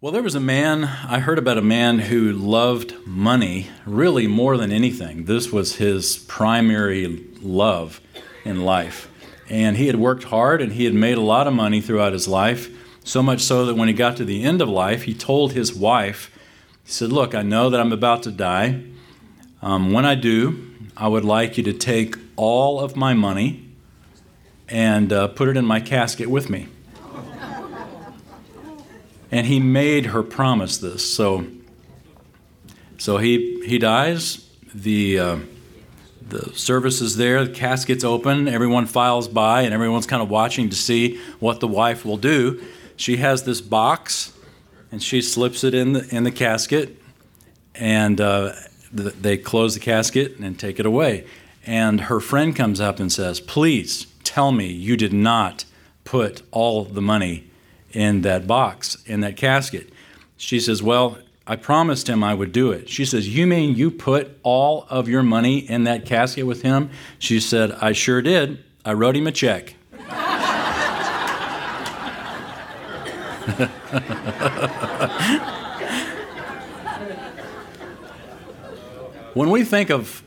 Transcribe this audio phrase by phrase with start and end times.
[0.00, 4.56] Well, there was a man, I heard about a man who loved money really more
[4.56, 5.24] than anything.
[5.24, 8.00] This was his primary love
[8.44, 9.10] in life.
[9.48, 12.28] And he had worked hard and he had made a lot of money throughout his
[12.28, 12.70] life,
[13.02, 15.74] so much so that when he got to the end of life, he told his
[15.74, 16.30] wife,
[16.84, 18.80] he said, Look, I know that I'm about to die.
[19.62, 23.68] Um, when I do, I would like you to take all of my money
[24.68, 26.68] and uh, put it in my casket with me.
[29.30, 31.14] And he made her promise this.
[31.14, 31.46] So,
[32.96, 34.48] so he, he dies.
[34.74, 35.38] The, uh,
[36.28, 40.68] the service is there, the casket's open, everyone files by, and everyone's kind of watching
[40.70, 42.62] to see what the wife will do.
[42.96, 44.32] She has this box,
[44.92, 47.00] and she slips it in the, in the casket,
[47.74, 48.52] and uh,
[48.94, 51.26] th- they close the casket and take it away.
[51.64, 55.64] And her friend comes up and says, Please tell me you did not
[56.04, 57.47] put all the money
[57.98, 59.90] in that box, in that casket.
[60.36, 62.88] She says, Well, I promised him I would do it.
[62.88, 66.90] She says, You mean you put all of your money in that casket with him?
[67.18, 68.62] She said, I sure did.
[68.84, 69.74] I wrote him a check.
[79.34, 80.22] when we think of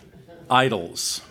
[0.50, 1.22] idols,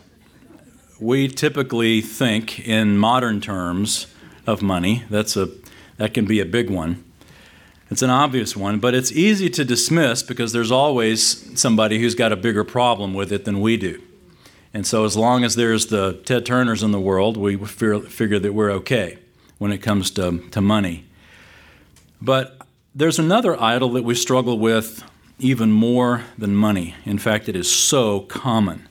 [0.99, 4.07] we typically think in modern terms
[4.47, 5.05] of money.
[5.11, 5.51] That's a
[6.01, 7.05] that can be a big one.
[7.91, 12.33] It's an obvious one, but it's easy to dismiss because there's always somebody who's got
[12.33, 14.01] a bigger problem with it than we do.
[14.73, 18.55] And so, as long as there's the Ted Turners in the world, we figure that
[18.55, 19.19] we're okay
[19.59, 21.05] when it comes to, to money.
[22.23, 22.57] But
[22.95, 25.05] there's another idol that we struggle with
[25.39, 26.95] even more than money.
[27.05, 28.89] In fact, it is so common.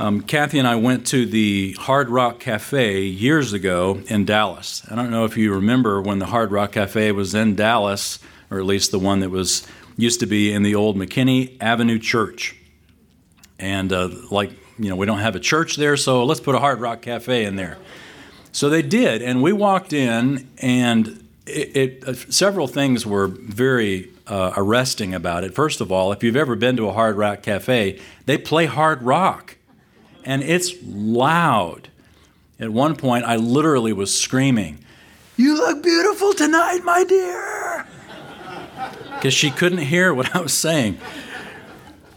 [0.00, 4.86] Um, Kathy and I went to the Hard Rock Cafe years ago in Dallas.
[4.88, 8.60] I don't know if you remember when the Hard Rock Cafe was in Dallas, or
[8.60, 12.54] at least the one that was used to be in the old McKinney Avenue Church.
[13.58, 16.60] And uh, like, you know, we don't have a church there, so let's put a
[16.60, 17.76] Hard Rock Cafe in there.
[18.52, 24.10] So they did, and we walked in, and it, it uh, several things were very
[24.28, 25.56] uh, arresting about it.
[25.56, 29.02] First of all, if you've ever been to a Hard Rock Cafe, they play hard
[29.02, 29.56] rock
[30.24, 31.88] and it's loud.
[32.60, 34.78] At one point, I literally was screaming,
[35.36, 37.86] You look beautiful tonight, my dear!
[39.14, 40.98] Because she couldn't hear what I was saying.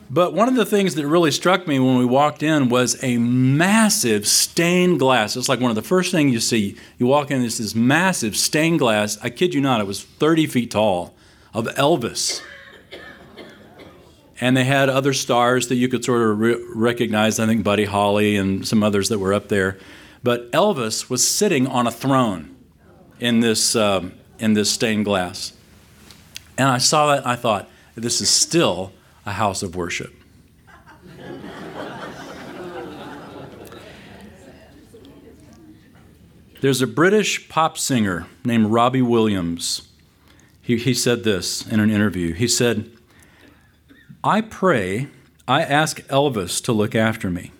[0.10, 3.18] But one of the things that really struck me when we walked in was a
[3.18, 5.38] massive stained glass.
[5.38, 6.76] It's like one of the first things you see.
[6.98, 9.18] You walk in, there's this massive stained glass.
[9.24, 11.16] I kid you not, it was 30 feet tall
[11.54, 12.42] of Elvis
[14.41, 17.40] and they had other stars that you could sort of re- recognize.
[17.40, 19.78] I think Buddy Holly and some others that were up there.
[20.24, 22.56] But Elvis was sitting on a throne
[23.19, 25.53] in this, um, in this stained glass.
[26.57, 28.91] And I saw that I thought, this is still
[29.25, 30.13] a house of worship.
[36.62, 39.88] There's a British pop singer named Robbie Williams.
[40.62, 42.34] He, he said this in an interview.
[42.34, 42.91] He said,
[44.24, 45.08] I pray,
[45.48, 47.52] I ask Elvis to look after me.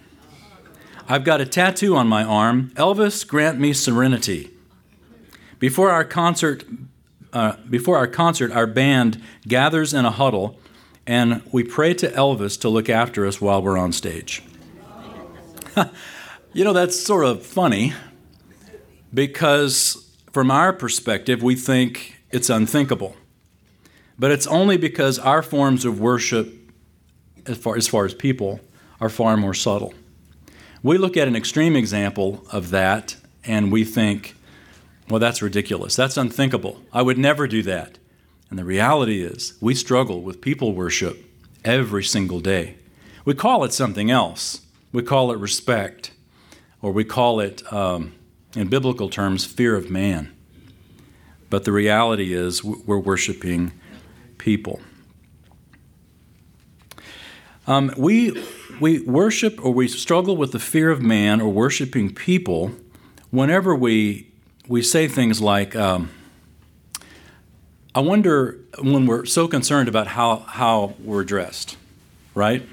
[1.08, 4.52] I've got a tattoo on my arm Elvis, grant me serenity.
[5.58, 6.64] Before our concert,
[7.34, 10.60] uh, before our concert, our band gathers in a huddle
[11.08, 14.44] and we pray to Elvis to look after us while we're on stage.
[16.54, 17.94] you know, that's sort of funny
[19.14, 23.16] because from our perspective, we think it's unthinkable.
[24.22, 26.54] But it's only because our forms of worship,
[27.48, 28.60] as far, as far as people,
[29.00, 29.96] are far more subtle.
[30.84, 34.36] We look at an extreme example of that and we think,
[35.10, 35.96] well, that's ridiculous.
[35.96, 36.84] That's unthinkable.
[36.94, 37.98] I would never do that.
[38.52, 41.26] And the reality is, we struggle with people worship
[41.66, 42.76] every single day.
[43.26, 44.62] We call it something else.
[44.92, 46.12] We call it respect,
[46.80, 48.14] or we call it, um,
[48.56, 50.32] in biblical terms, fear of man.
[51.50, 53.72] But the reality is, we're worshiping
[54.42, 54.82] people.
[57.68, 58.44] Um, we,
[58.80, 62.72] we worship or we struggle with the fear of man or worshiping people
[63.30, 64.32] whenever we,
[64.68, 66.10] we say things like, um,
[67.94, 71.78] I wonder when we're so concerned about how, how we're dressed,
[72.34, 72.68] right?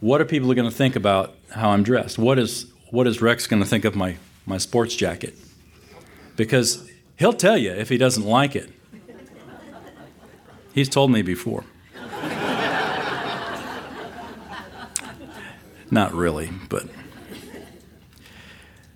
[0.00, 2.18] What are people going to think about how I'm dressed?
[2.18, 5.34] What is, what is Rex going to think of my, my sports jacket?
[6.36, 8.70] Because he'll tell you if he doesn't like it.
[10.76, 11.64] He's told me before.
[15.90, 16.86] Not really, but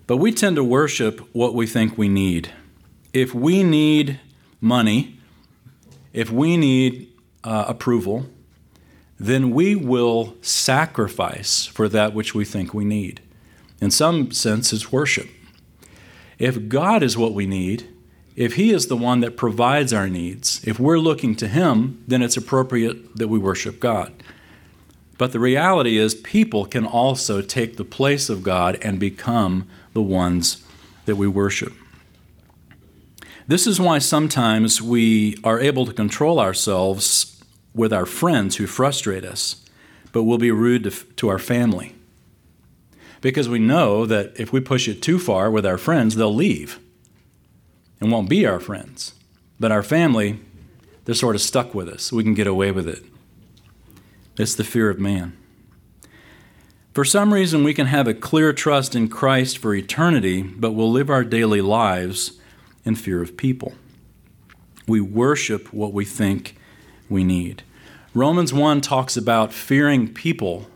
[0.05, 2.51] but we tend to worship what we think we need.
[3.13, 4.19] If we need
[4.59, 5.17] money,
[6.13, 7.11] if we need
[7.43, 8.27] uh, approval,
[9.19, 13.21] then we will sacrifice for that which we think we need.
[13.81, 15.29] In some sense, it's worship.
[16.37, 17.90] If God is what we need,
[18.35, 22.21] if He is the one that provides our needs, if we're looking to Him, then
[22.21, 24.13] it's appropriate that we worship God.
[25.17, 30.01] But the reality is, people can also take the place of God and become the
[30.01, 30.63] ones
[31.05, 31.73] that we worship.
[33.47, 37.43] This is why sometimes we are able to control ourselves
[37.75, 39.63] with our friends who frustrate us,
[40.11, 41.95] but we'll be rude to, to our family.
[43.19, 46.79] Because we know that if we push it too far with our friends, they'll leave
[48.01, 49.13] and won't be our friends.
[49.59, 50.39] But our family,
[51.05, 52.11] they're sort of stuck with us.
[52.11, 53.05] We can get away with it.
[54.37, 55.37] It's the fear of man.
[56.93, 60.91] For some reason, we can have a clear trust in Christ for eternity, but we'll
[60.91, 62.33] live our daily lives
[62.83, 63.73] in fear of people.
[64.87, 66.57] We worship what we think
[67.07, 67.63] we need.
[68.13, 70.67] Romans 1 talks about fearing people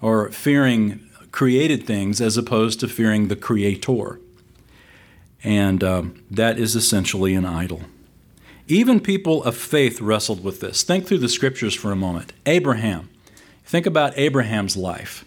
[0.00, 4.20] or fearing created things as opposed to fearing the Creator.
[5.44, 7.82] And um, that is essentially an idol.
[8.68, 10.82] Even people of faith wrestled with this.
[10.82, 12.32] Think through the scriptures for a moment.
[12.46, 13.08] Abraham.
[13.64, 15.24] Think about Abraham's life.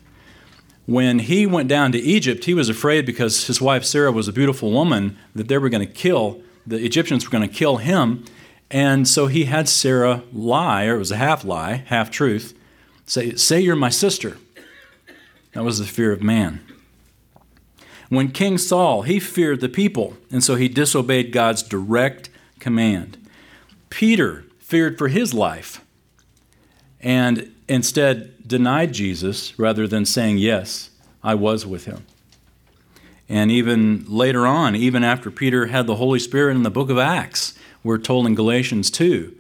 [0.86, 4.34] When he went down to Egypt, he was afraid because his wife Sarah was a
[4.34, 8.24] beautiful woman that they were going to kill, the Egyptians were going to kill him.
[8.70, 12.58] And so he had Sarah lie, or it was a half lie, half truth,
[13.06, 14.38] say, Say you're my sister.
[15.54, 16.62] That was the fear of man.
[18.10, 22.30] When King Saul, he feared the people, and so he disobeyed God's direct
[22.60, 23.18] command.
[23.90, 25.84] Peter feared for his life
[27.00, 30.92] and instead denied Jesus rather than saying, Yes,
[31.24, 32.06] I was with him.
[33.28, 37.00] And even later on, even after Peter had the Holy Spirit in the book of
[37.00, 39.36] Acts, we're told in Galatians 2,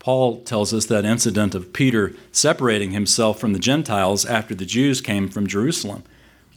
[0.00, 5.00] Paul tells us that incident of Peter separating himself from the Gentiles after the Jews
[5.00, 6.02] came from Jerusalem.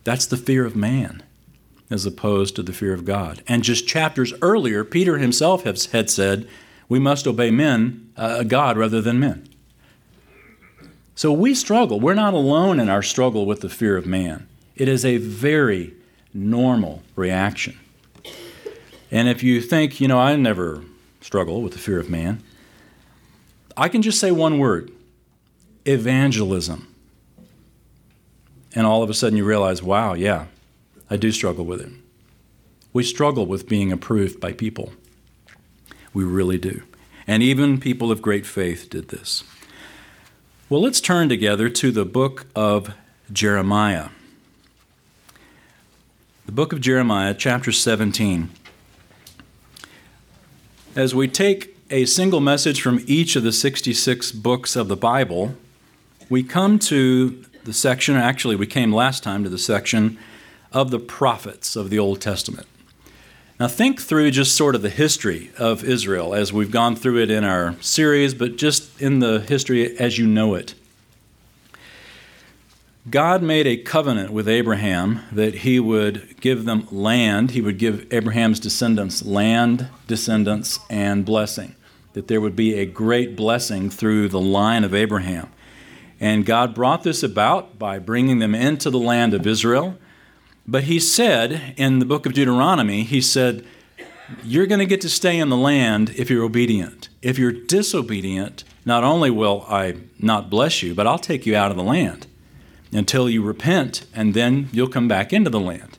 [0.04, 1.24] That's the fear of man
[1.92, 3.44] as opposed to the fear of God.
[3.48, 6.48] And just chapters earlier, Peter himself had said,
[6.88, 9.48] We must obey men, uh, God rather than men.
[11.16, 12.00] So we struggle.
[12.00, 14.48] We're not alone in our struggle with the fear of man.
[14.76, 15.94] It is a very
[16.34, 17.78] normal reaction.
[19.12, 20.84] And if you think, you know, I never
[21.20, 22.42] struggle with the fear of man,
[23.76, 24.92] I can just say one word
[25.86, 26.88] evangelism.
[28.74, 30.46] And all of a sudden you realize, wow, yeah,
[31.12, 31.92] I do struggle with it.
[32.94, 34.94] We struggle with being approved by people.
[36.14, 36.84] We really do.
[37.28, 39.44] And even people of great faith did this.
[40.70, 42.94] Well, let's turn together to the book of
[43.32, 44.08] Jeremiah.
[46.46, 48.50] The book of Jeremiah, chapter 17
[50.96, 55.56] as we take a single message from each of the 66 books of the Bible,
[56.30, 60.18] we come to the section, actually, we came last time to the section
[60.72, 62.68] of the prophets of the Old Testament.
[63.60, 67.30] Now, think through just sort of the history of Israel as we've gone through it
[67.30, 70.74] in our series, but just in the history as you know it.
[73.10, 77.52] God made a covenant with Abraham that he would give them land.
[77.52, 81.76] He would give Abraham's descendants land, descendants, and blessing.
[82.14, 85.52] That there would be a great blessing through the line of Abraham.
[86.20, 89.98] And God brought this about by bringing them into the land of Israel.
[90.68, 93.66] But he said in the book of Deuteronomy, he said,
[94.44, 97.10] You're going to get to stay in the land if you're obedient.
[97.22, 101.72] If you're disobedient, not only will I not bless you, but I'll take you out
[101.72, 102.28] of the land
[102.92, 105.98] until you repent, and then you'll come back into the land.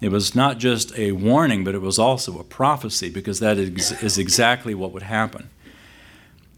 [0.00, 4.18] It was not just a warning, but it was also a prophecy because that is,
[4.18, 5.48] exactly what would happen.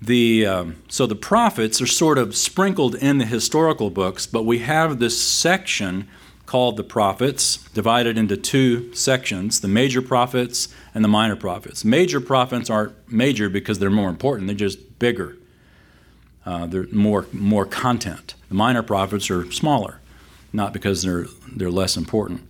[0.01, 4.59] The, um, so the prophets are sort of sprinkled in the historical books, but we
[4.61, 6.09] have this section
[6.47, 11.85] called the prophets, divided into two sections the major prophets and the minor prophets.
[11.85, 15.37] Major prophets aren't major because they're more important, they're just bigger.
[16.45, 18.35] Uh, they're more more content.
[18.49, 20.01] The minor prophets are smaller,
[20.53, 22.43] not because they're they're less important.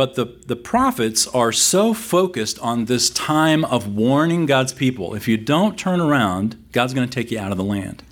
[0.00, 5.14] But the, the prophets are so focused on this time of warning God's people.
[5.14, 8.02] If you don't turn around, God's going to take you out of the land.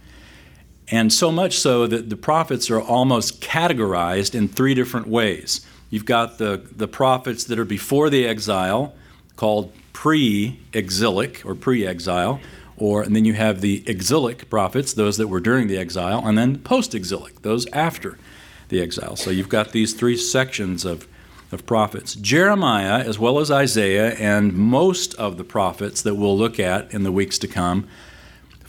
[0.90, 5.66] And so much so that the prophets are almost categorized in three different ways.
[5.90, 8.94] You've got the, the prophets that are before the exile,
[9.36, 12.40] called pre exilic or pre exile
[12.78, 16.38] or and then you have the exilic prophets, those that were during the exile, and
[16.38, 18.18] then post-exilic, those after
[18.68, 19.16] the exile.
[19.16, 21.06] So you've got these three sections of
[21.50, 22.14] of prophets.
[22.14, 27.04] Jeremiah, as well as Isaiah, and most of the prophets that we'll look at in
[27.04, 27.88] the weeks to come,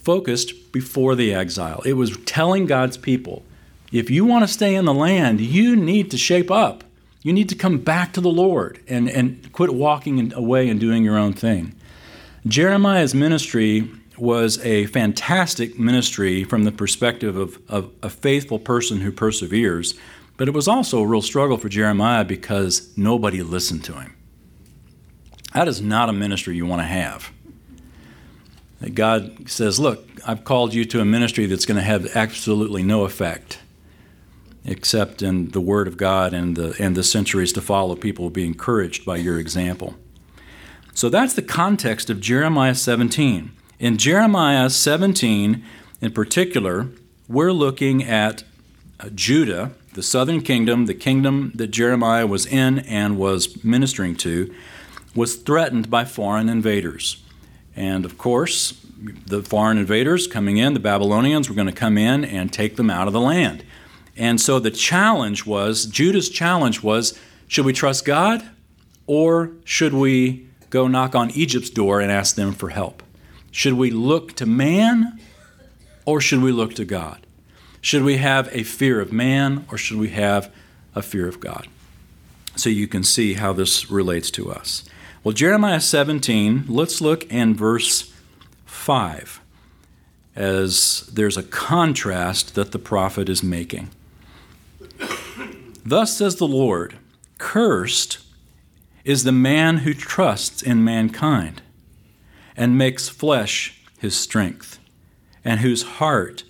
[0.04, 1.82] focused before the exile.
[1.86, 3.44] It was telling God's people
[3.92, 6.84] if you want to stay in the land, you need to shape up.
[7.24, 11.04] You need to come back to the Lord and, and quit walking away and doing
[11.04, 11.76] your own thing.
[12.48, 19.12] Jeremiah's ministry was a fantastic ministry from the perspective of, of a faithful person who
[19.12, 19.96] perseveres,
[20.38, 24.16] but it was also a real struggle for Jeremiah because nobody listened to him.
[25.54, 27.32] That is not a ministry you want to have.
[28.94, 33.04] God says, Look, I've called you to a ministry that's going to have absolutely no
[33.04, 33.60] effect
[34.66, 37.96] except in the Word of God and the, and the centuries to follow.
[37.96, 39.96] People will be encouraged by your example.
[40.94, 43.52] So that's the context of Jeremiah 17.
[43.80, 45.64] In Jeremiah 17,
[46.02, 46.88] in particular,
[47.28, 48.44] we're looking at
[49.00, 54.54] uh, Judah, the southern kingdom, the kingdom that Jeremiah was in and was ministering to,
[55.16, 57.24] was threatened by foreign invaders.
[57.80, 58.74] And of course,
[59.26, 62.90] the foreign invaders coming in, the Babylonians, were going to come in and take them
[62.90, 63.64] out of the land.
[64.18, 67.18] And so the challenge was Judah's challenge was
[67.48, 68.44] should we trust God
[69.08, 73.02] or should we go knock on Egypt's door and ask them for help?
[73.50, 75.18] Should we look to man
[76.06, 77.26] or should we look to God?
[77.80, 80.54] Should we have a fear of man or should we have
[80.94, 81.70] a fear of God?
[82.58, 84.84] So you can see how this relates to us.
[85.22, 88.14] Well, Jeremiah 17, let's look in verse
[88.66, 89.42] 5
[90.34, 93.90] as there's a contrast that the prophet is making.
[95.86, 96.98] Thus says the Lord
[97.38, 98.20] Cursed
[99.04, 101.62] is the man who trusts in mankind
[102.56, 104.80] and makes flesh his strength,
[105.44, 106.44] and whose heart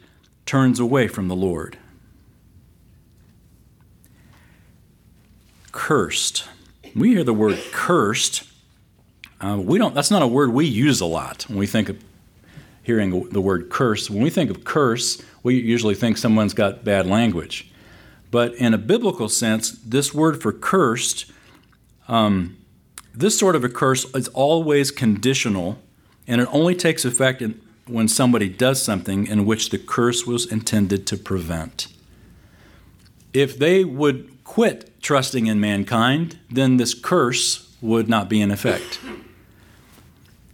[0.45, 1.77] turns away from the Lord.
[5.71, 6.47] Cursed.
[6.95, 8.43] We hear the word cursed.
[9.41, 9.93] Uh, we don't.
[9.93, 12.03] That's not a word we use a lot when we think of
[12.83, 14.09] hearing the word curse.
[14.09, 17.71] When we think of curse, we usually think someone's got bad language.
[18.31, 21.31] But in a biblical sense, this word for cursed,
[22.07, 22.57] um,
[23.13, 25.79] this sort of a curse is always conditional
[26.27, 30.45] and it only takes effect in, when somebody does something in which the curse was
[30.51, 31.87] intended to prevent.
[33.33, 38.99] If they would quit trusting in mankind, then this curse would not be in effect.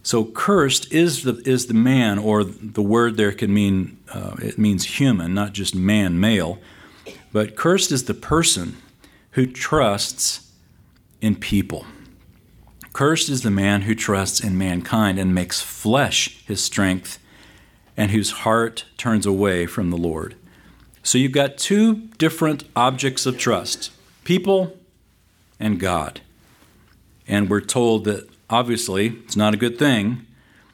[0.06, 4.56] So cursed is the is the man, or the word there can mean uh, it
[4.56, 6.60] means human, not just man, male.
[7.32, 8.76] But cursed is the person
[9.32, 10.52] who trusts
[11.20, 11.86] in people.
[12.92, 17.18] Cursed is the man who trusts in mankind and makes flesh his strength,
[17.96, 20.36] and whose heart turns away from the Lord.
[21.02, 23.90] So you've got two different objects of trust
[24.22, 24.76] people
[25.58, 26.20] and God.
[27.26, 30.26] And we're told that obviously it's not a good thing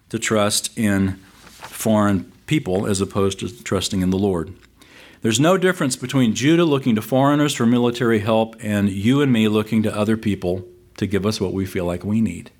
[0.08, 4.52] to trust in foreign people as opposed to trusting in the Lord.
[5.22, 9.46] There's no difference between Judah looking to foreigners for military help and you and me
[9.48, 12.50] looking to other people to give us what we feel like we need.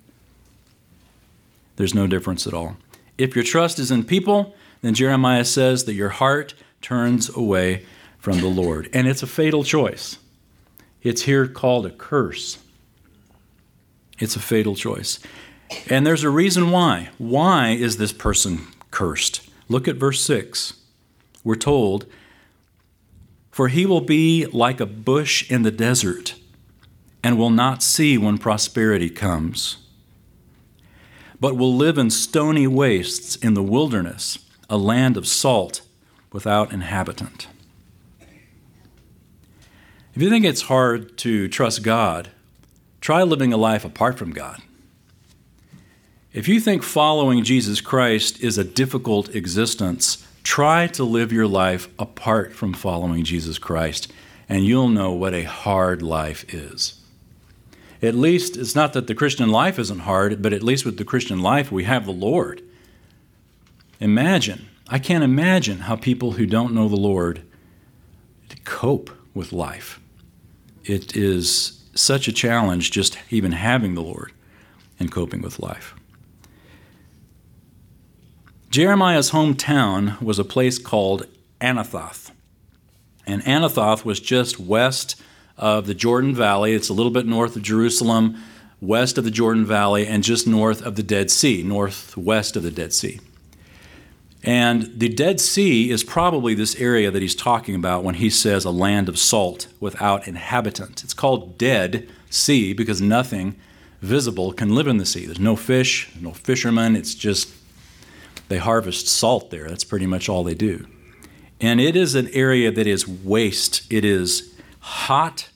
[1.76, 2.76] There's no difference at all.
[3.18, 7.84] If your trust is in people, then Jeremiah says that your heart turns away
[8.18, 8.88] from the Lord.
[8.92, 10.18] And it's a fatal choice.
[11.02, 12.58] It's here called a curse.
[14.18, 15.18] It's a fatal choice.
[15.88, 17.10] And there's a reason why.
[17.18, 19.48] Why is this person cursed?
[19.68, 20.74] Look at verse 6.
[21.44, 22.06] We're told,
[23.50, 26.34] For he will be like a bush in the desert
[27.22, 29.78] and will not see when prosperity comes,
[31.40, 34.38] but will live in stony wastes in the wilderness,
[34.68, 35.82] a land of salt
[36.32, 37.46] without inhabitant.
[40.14, 42.30] If you think it's hard to trust God,
[43.02, 44.62] try living a life apart from God.
[46.32, 51.90] If you think following Jesus Christ is a difficult existence, try to live your life
[51.98, 54.10] apart from following Jesus Christ,
[54.48, 57.02] and you'll know what a hard life is
[58.02, 61.04] at least it's not that the Christian life isn't hard, but at least with the
[61.04, 62.60] Christian life, we have the Lord.
[64.00, 67.42] Imagine, I can't imagine how people who don't know the Lord
[68.64, 70.00] cope with life.
[70.84, 74.32] It is such a challenge just even having the Lord
[74.98, 75.94] and coping with life.
[78.70, 81.26] Jeremiah's hometown was a place called
[81.60, 82.30] Anathoth.
[83.26, 85.20] And Anathoth was just west
[85.56, 86.72] of the Jordan Valley.
[86.72, 88.42] It's a little bit north of Jerusalem,
[88.80, 92.70] west of the Jordan Valley, and just north of the Dead Sea, northwest of the
[92.70, 93.20] Dead Sea.
[94.44, 98.64] And the Dead Sea is probably this area that he's talking about when he says
[98.64, 101.04] a land of salt without inhabitant.
[101.04, 103.56] It's called Dead Sea because nothing
[104.00, 105.26] visible can live in the sea.
[105.26, 106.96] There's no fish, no fishermen.
[106.96, 107.50] It's just
[108.48, 109.68] they harvest salt there.
[109.68, 110.86] That's pretty much all they do.
[111.60, 113.90] And it is an area that is waste.
[113.92, 115.48] It is hot.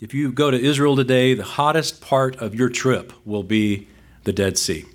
[0.00, 3.86] If you go to Israel today, the hottest part of your trip will be
[4.24, 4.86] the Dead Sea.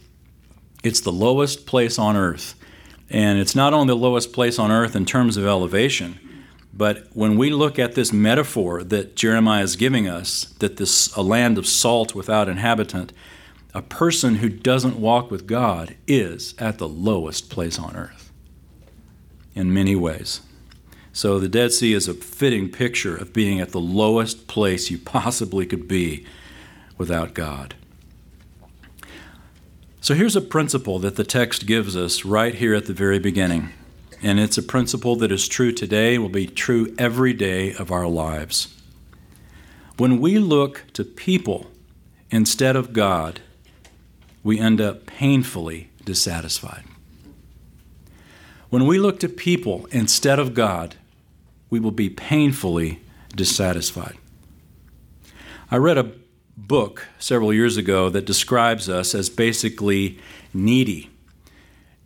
[0.84, 2.56] It's the lowest place on earth.
[3.09, 6.19] And it's not only the lowest place on earth in terms of elevation,
[6.74, 11.21] but when we look at this metaphor that Jeremiah is giving us, that this a
[11.21, 13.13] land of salt without inhabitant,
[13.74, 18.31] a person who doesn't walk with God is at the lowest place on earth
[19.53, 20.41] in many ways.
[21.13, 24.97] So the Dead Sea is a fitting picture of being at the lowest place you
[24.97, 26.25] possibly could be
[26.97, 27.75] without God.
[30.05, 33.71] So here's a principle that the text gives us right here at the very beginning.
[34.21, 38.05] And it's a principle that is true today, will be true every day of our
[38.05, 38.79] lives.
[39.97, 41.71] When we look to people
[42.29, 43.39] instead of God,
[44.43, 46.83] we end up painfully dissatisfied.
[48.69, 50.97] When we look to people instead of God,
[51.71, 53.01] we will be painfully
[53.35, 54.17] dissatisfied.
[55.71, 56.12] I read a
[56.57, 60.19] book several years ago that describes us as basically
[60.53, 61.09] needy.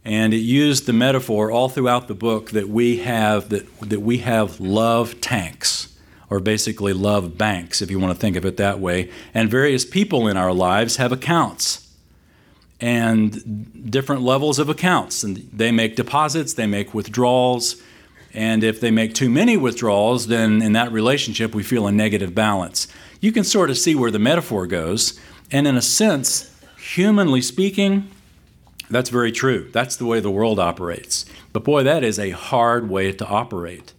[0.03, 4.19] And it used the metaphor all throughout the book that we have that, that we
[4.19, 5.95] have love tanks,
[6.29, 9.11] or basically love banks, if you want to think of it that way.
[9.33, 11.87] And various people in our lives have accounts
[12.79, 15.23] and different levels of accounts.
[15.23, 17.81] And they make deposits, they make withdrawals.
[18.33, 22.33] And if they make too many withdrawals, then in that relationship we feel a negative
[22.33, 22.87] balance
[23.19, 25.19] you can sort of see where the metaphor goes.
[25.51, 28.09] And in a sense, humanly speaking,
[28.89, 29.69] that's very true.
[29.71, 31.25] That's the way the world operates.
[31.53, 33.93] But boy, that is a hard way to operate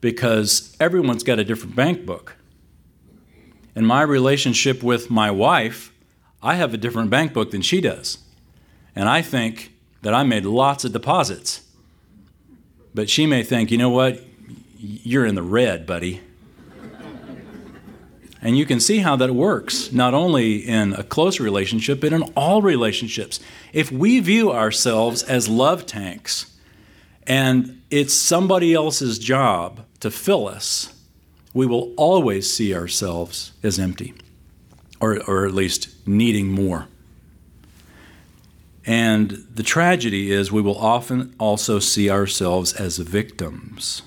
[0.00, 2.36] because everyone's got a different bank book.
[3.74, 5.92] In my relationship with my wife,
[6.42, 8.18] I have a different bank book than she does.
[8.94, 9.72] And I think
[10.02, 11.62] that I made lots of deposits.
[12.94, 14.22] But she may think, you know what?
[14.78, 16.22] You're in the red, buddy.
[18.46, 22.22] And you can see how that works, not only in a close relationship, but in
[22.36, 23.40] all relationships.
[23.72, 26.56] If we view ourselves as love tanks
[27.26, 30.94] and it's somebody else's job to fill us,
[31.54, 34.14] we will always see ourselves as empty,
[35.00, 36.86] or, or at least needing more.
[38.84, 44.02] And the tragedy is we will often also see ourselves as victims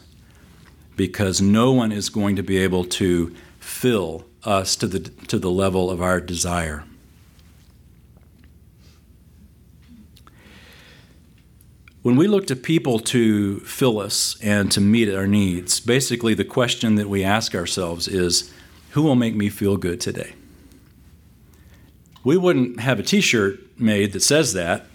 [0.95, 5.51] because no one is going to be able to fill us to the, to the
[5.51, 6.83] level of our desire.
[12.01, 16.45] When we look to people to fill us and to meet our needs, basically the
[16.45, 18.53] question that we ask ourselves is
[18.91, 20.33] who will make me feel good today?
[22.23, 24.85] We wouldn't have a t shirt made that says that,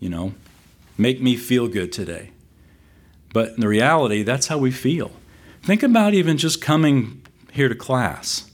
[0.00, 0.34] you know,
[0.98, 2.30] make me feel good today.
[3.32, 5.12] But in the reality, that's how we feel.
[5.62, 7.19] Think about even just coming
[7.52, 8.50] here to class.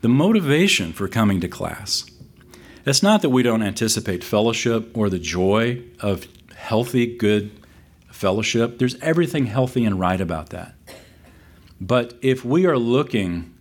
[0.00, 2.04] The motivation for coming to class.
[2.84, 7.52] It's not that we don't anticipate fellowship or the joy of healthy, good
[8.10, 8.78] fellowship.
[8.78, 10.74] There's everything healthy and right about that.
[11.80, 13.54] But if we are looking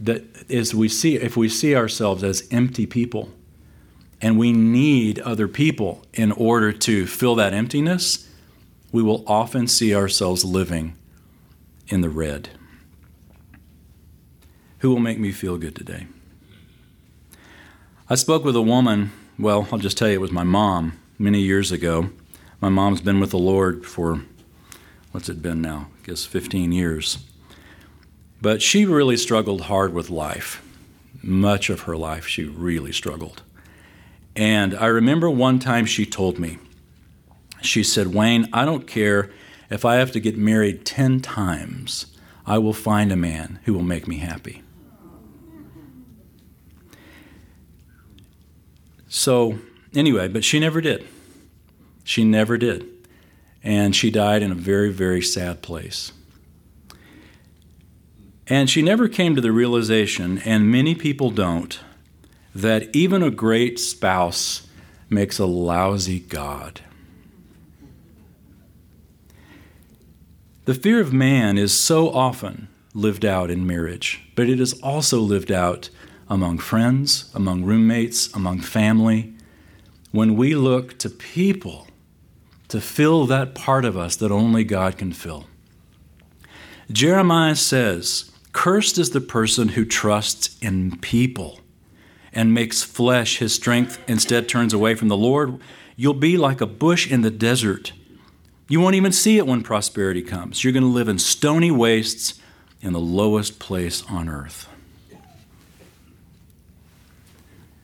[0.00, 3.30] that as we see if we see ourselves as empty people
[4.20, 8.28] and we need other people in order to fill that emptiness,
[8.92, 10.96] we will often see ourselves living
[11.88, 12.50] in the red.
[14.80, 16.06] Who will make me feel good today?
[18.08, 21.40] I spoke with a woman, well, I'll just tell you, it was my mom many
[21.40, 22.10] years ago.
[22.62, 24.22] My mom's been with the Lord for,
[25.12, 25.88] what's it been now?
[26.02, 27.18] I guess 15 years.
[28.40, 30.62] But she really struggled hard with life.
[31.22, 33.42] Much of her life, she really struggled.
[34.34, 36.58] And I remember one time she told me,
[37.60, 39.30] she said, Wayne, I don't care
[39.68, 42.06] if I have to get married 10 times,
[42.46, 44.62] I will find a man who will make me happy.
[49.12, 49.58] So,
[49.92, 51.04] anyway, but she never did.
[52.04, 52.86] She never did.
[53.62, 56.12] And she died in a very, very sad place.
[58.46, 61.78] And she never came to the realization, and many people don't,
[62.54, 64.68] that even a great spouse
[65.08, 66.80] makes a lousy God.
[70.66, 75.18] The fear of man is so often lived out in marriage, but it is also
[75.18, 75.90] lived out
[76.30, 79.34] among friends, among roommates, among family,
[80.12, 81.88] when we look to people
[82.68, 85.46] to fill that part of us that only God can fill.
[86.90, 91.60] Jeremiah says, Cursed is the person who trusts in people
[92.32, 95.58] and makes flesh his strength, instead turns away from the Lord.
[95.96, 97.92] You'll be like a bush in the desert.
[98.68, 100.62] You won't even see it when prosperity comes.
[100.62, 102.40] You're going to live in stony wastes
[102.80, 104.68] in the lowest place on earth.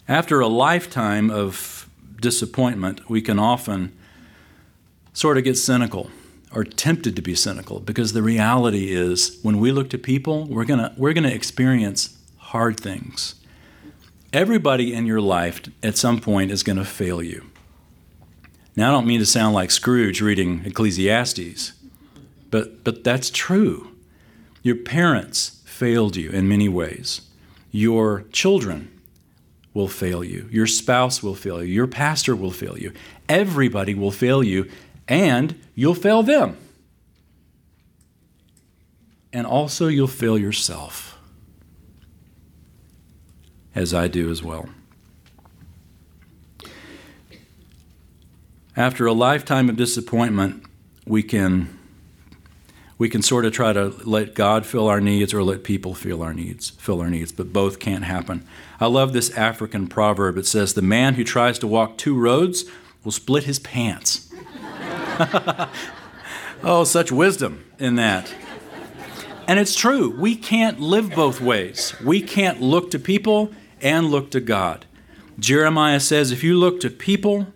[0.09, 1.88] After a lifetime of
[2.21, 3.97] disappointment, we can often
[5.12, 6.11] sort of get cynical
[6.53, 10.64] or tempted to be cynical because the reality is when we look to people, we're
[10.64, 13.35] going to we're going to experience hard things.
[14.33, 17.47] Everybody in your life at some point is going to fail you.
[18.77, 21.73] Now, I don't mean to sound like Scrooge reading Ecclesiastes,
[22.51, 23.97] but, but that's true.
[24.62, 27.23] Your parents failed you in many ways.
[27.71, 28.96] Your children
[29.77, 30.49] will fail you.
[30.51, 31.71] Your spouse will fail you.
[31.71, 32.95] Your pastor will fail you.
[33.29, 34.71] Everybody will fail you,
[35.07, 36.57] and you'll fail them.
[39.35, 41.19] And also, you'll fail yourself,
[43.75, 44.67] as I do as well.
[48.75, 50.65] After a lifetime of disappointment,
[51.07, 51.76] we can
[52.99, 56.23] we can sort of try to let God fill our needs or let people fill
[56.23, 58.47] our needs, fill our needs, but both can't happen.
[58.81, 60.39] I love this African proverb.
[60.39, 62.65] It says, "The man who tries to walk two roads
[63.05, 64.31] will split his pants."
[66.63, 68.35] oh, such wisdom in that.
[69.49, 70.11] And it's true.
[70.11, 71.95] We can't live both ways.
[72.05, 74.87] We can't look to people and look to God.
[75.39, 77.47] Jeremiah says, if you look to people,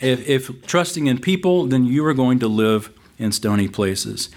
[0.00, 4.28] if, if trusting in people, then you are going to live in stony places.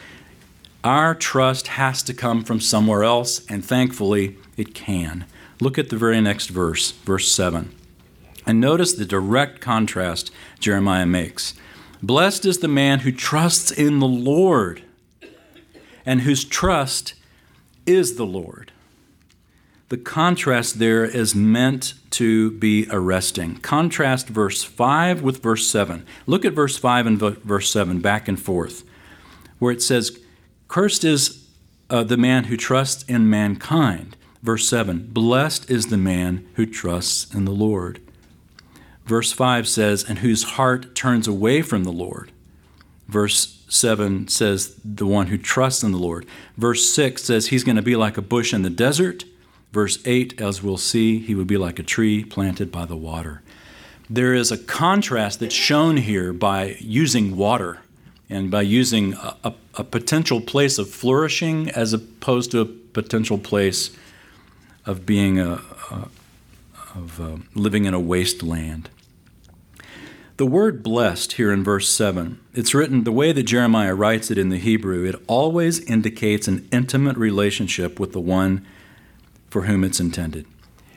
[0.84, 5.26] Our trust has to come from somewhere else, and thankfully it can.
[5.60, 7.76] Look at the very next verse, verse 7.
[8.48, 11.54] And notice the direct contrast Jeremiah makes.
[12.02, 14.82] Blessed is the man who trusts in the Lord
[16.04, 17.14] and whose trust
[17.86, 18.72] is the Lord.
[19.90, 23.58] The contrast there is meant to be arresting.
[23.58, 26.06] Contrast verse 5 with verse 7.
[26.26, 28.84] Look at verse 5 and verse 7 back and forth,
[29.60, 30.18] where it says,
[30.72, 31.50] Cursed is
[31.90, 34.16] uh, the man who trusts in mankind.
[34.42, 38.00] Verse 7 Blessed is the man who trusts in the Lord.
[39.06, 42.32] Verse 5 says, And whose heart turns away from the Lord.
[43.10, 46.26] Verse 7 says, The one who trusts in the Lord.
[46.56, 49.26] Verse 6 says, He's going to be like a bush in the desert.
[49.74, 53.42] Verse 8, as we'll see, he would be like a tree planted by the water.
[54.10, 57.82] There is a contrast that's shown here by using water
[58.32, 63.38] and by using a, a, a potential place of flourishing as opposed to a potential
[63.38, 63.96] place
[64.86, 66.08] of being a, a
[66.96, 68.90] of uh, living in a wasteland.
[70.38, 74.38] The word blessed here in verse 7, it's written the way that Jeremiah writes it
[74.38, 78.66] in the Hebrew, it always indicates an intimate relationship with the one
[79.50, 80.46] for whom it's intended.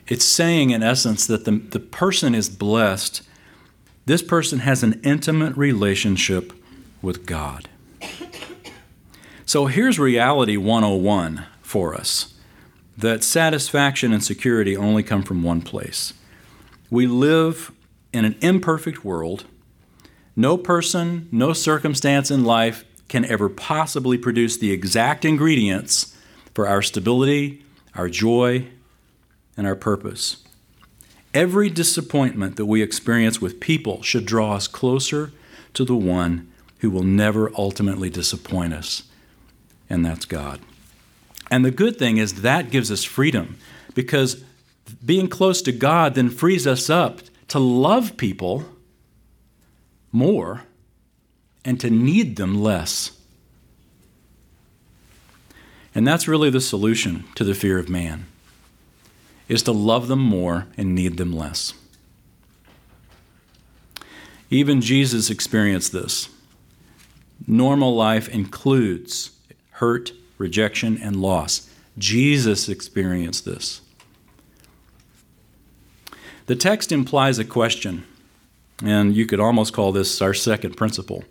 [0.07, 3.21] It's saying, in essence, that the, the person is blessed.
[4.05, 6.53] This person has an intimate relationship
[7.05, 7.69] with God.
[9.45, 12.33] So here's reality 101 for us
[12.97, 16.13] that satisfaction and security only come from one place.
[16.89, 17.71] We live
[18.11, 19.45] in an imperfect world,
[20.35, 26.17] no person, no circumstance in life can ever possibly produce the exact ingredients
[26.53, 27.63] for our stability,
[27.93, 28.67] our joy,
[29.55, 30.43] and our purpose.
[31.33, 35.31] Every disappointment that we experience with people should draw us closer
[35.73, 39.03] to the one who will never ultimately disappoint us,
[39.89, 40.59] and that's God.
[41.49, 43.57] And the good thing is that gives us freedom
[43.93, 44.43] because
[45.05, 48.65] being close to God then frees us up to love people
[50.11, 50.63] more
[51.63, 53.11] and to need them less.
[55.93, 58.25] And that's really the solution to the fear of man
[59.47, 61.73] is to love them more and need them less.
[64.49, 66.29] Even Jesus experienced this.
[67.47, 69.31] Normal life includes
[69.71, 71.69] hurt, rejection, and loss.
[71.97, 73.81] Jesus experienced this.
[76.47, 78.05] The text implies a question,
[78.83, 81.23] and you could almost call this our second principle.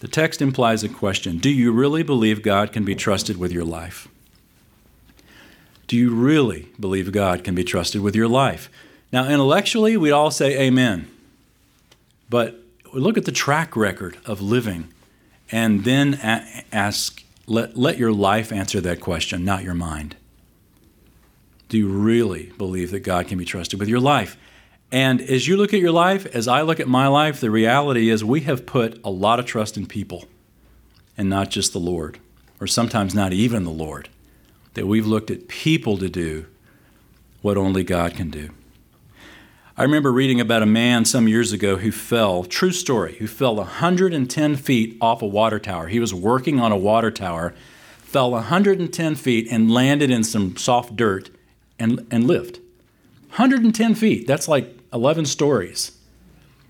[0.00, 3.64] The text implies a question Do you really believe God can be trusted with your
[3.64, 4.08] life?
[5.86, 8.70] Do you really believe God can be trusted with your life?
[9.12, 11.08] Now, intellectually, we'd all say amen.
[12.30, 14.88] But look at the track record of living
[15.50, 16.14] and then
[16.72, 20.16] ask, let, let your life answer that question, not your mind.
[21.68, 24.36] Do you really believe that God can be trusted with your life?
[24.90, 28.10] And as you look at your life, as I look at my life, the reality
[28.10, 30.26] is we have put a lot of trust in people
[31.16, 32.18] and not just the Lord,
[32.60, 34.08] or sometimes not even the Lord.
[34.74, 36.46] That we've looked at people to do
[37.42, 38.50] what only God can do.
[39.74, 43.56] I remember reading about a man some years ago who fell, true story, who fell
[43.56, 45.88] 110 feet off a water tower.
[45.88, 47.54] He was working on a water tower,
[47.96, 51.30] fell 110 feet and landed in some soft dirt
[51.78, 52.58] and, and lived.
[53.30, 55.96] 110 feet, that's like 11 stories,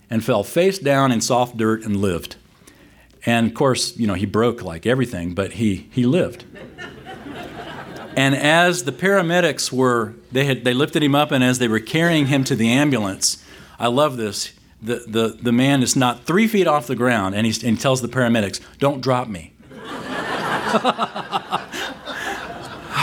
[0.08, 2.36] and fell face down in soft dirt and lived.
[3.26, 6.44] And of course, you know, he broke like everything, but he, he lived.
[8.16, 11.80] And as the paramedics were, they, had, they lifted him up, and as they were
[11.80, 13.42] carrying him to the ambulance,
[13.78, 14.52] I love this.
[14.82, 18.02] The, the, the man is not three feet off the ground, and, and he tells
[18.02, 19.52] the paramedics, Don't drop me.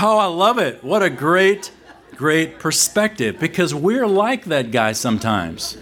[0.01, 0.83] oh, I love it.
[0.83, 1.71] What a great,
[2.15, 5.77] great perspective because we're like that guy sometimes.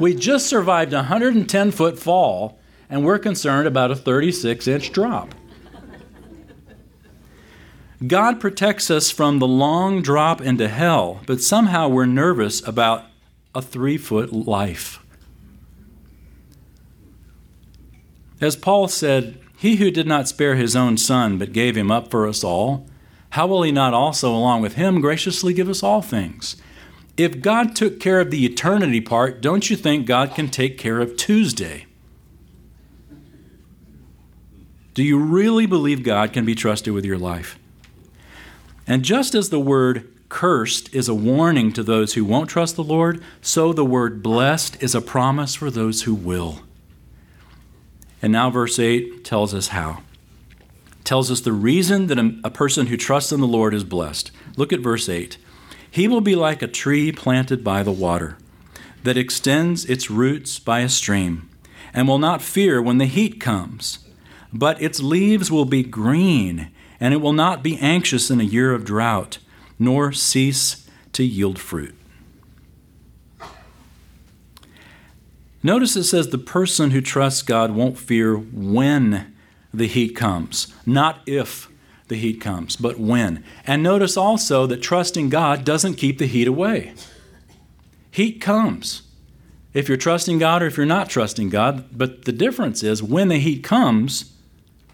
[0.00, 5.34] We just survived a 110 foot fall, and we're concerned about a 36 inch drop.
[8.06, 13.04] God protects us from the long drop into hell, but somehow we're nervous about
[13.54, 14.98] a three foot life.
[18.40, 22.10] As Paul said, He who did not spare his own son, but gave him up
[22.10, 22.86] for us all,
[23.30, 26.56] how will he not also, along with him, graciously give us all things?
[27.16, 31.00] If God took care of the eternity part, don't you think God can take care
[31.00, 31.86] of Tuesday?
[34.94, 37.58] Do you really believe God can be trusted with your life?
[38.86, 42.82] And just as the word cursed is a warning to those who won't trust the
[42.82, 46.60] Lord, so the word blessed is a promise for those who will.
[48.22, 50.02] And now, verse 8 tells us how.
[51.04, 54.30] tells us the reason that a, a person who trusts in the Lord is blessed.
[54.56, 55.36] Look at verse 8.
[55.90, 58.38] He will be like a tree planted by the water,
[59.02, 61.50] that extends its roots by a stream,
[61.92, 63.98] and will not fear when the heat comes,
[64.52, 66.70] but its leaves will be green
[67.02, 69.38] and it will not be anxious in a year of drought,
[69.76, 71.96] nor cease to yield fruit.
[75.64, 79.34] Notice it says the person who trusts God won't fear when
[79.74, 81.68] the heat comes, not if
[82.06, 83.42] the heat comes, but when.
[83.66, 86.94] And notice also that trusting God doesn't keep the heat away.
[88.12, 89.02] Heat comes
[89.74, 93.26] if you're trusting God or if you're not trusting God, but the difference is when
[93.26, 94.32] the heat comes,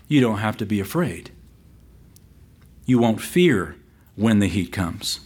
[0.06, 1.32] you don't have to be afraid
[2.88, 3.76] you won't fear
[4.16, 5.20] when the heat comes.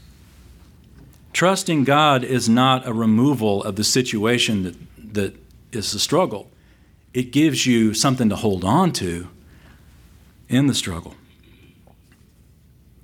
[1.32, 5.36] Trusting God is not a removal of the situation that, that
[5.70, 6.50] is a struggle.
[7.14, 9.28] It gives you something to hold on to
[10.48, 11.14] in the struggle.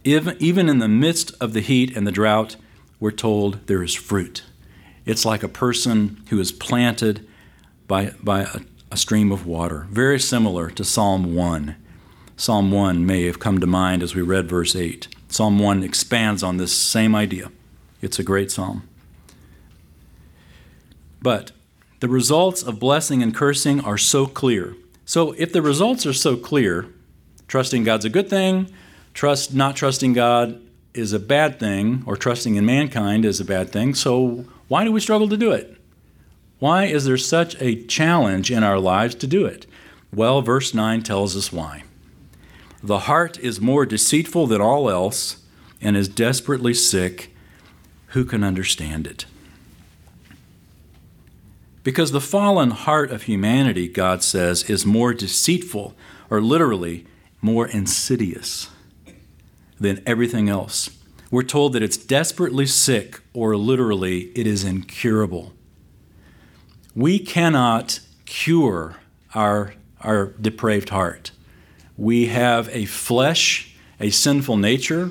[0.02, 2.56] Even, even in the midst of the heat and the drought,
[2.98, 4.42] we're told there is fruit.
[5.06, 7.26] It's like a person who is planted
[7.86, 11.76] by, by a, a stream of water, very similar to Psalm 1
[12.40, 15.08] Psalm 1 may have come to mind as we read verse 8.
[15.28, 17.50] Psalm 1 expands on this same idea.
[18.00, 18.88] It's a great psalm.
[21.20, 21.50] But
[21.98, 24.76] the results of blessing and cursing are so clear.
[25.04, 26.86] So if the results are so clear,
[27.48, 28.70] trusting God's a good thing,
[29.14, 30.60] trust not trusting God
[30.94, 34.92] is a bad thing, or trusting in mankind is a bad thing, so why do
[34.92, 35.76] we struggle to do it?
[36.60, 39.66] Why is there such a challenge in our lives to do it?
[40.14, 41.82] Well, verse 9 tells us why.
[42.82, 45.42] The heart is more deceitful than all else
[45.80, 47.34] and is desperately sick.
[48.08, 49.26] Who can understand it?
[51.82, 55.94] Because the fallen heart of humanity, God says, is more deceitful,
[56.28, 57.06] or literally,
[57.40, 58.68] more insidious
[59.80, 60.90] than everything else.
[61.30, 65.52] We're told that it's desperately sick, or literally, it is incurable.
[66.94, 68.96] We cannot cure
[69.34, 71.30] our, our depraved heart.
[71.98, 75.10] We have a flesh, a sinful nature.